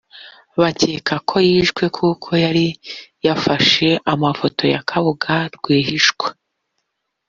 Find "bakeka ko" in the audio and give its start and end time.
0.61-1.35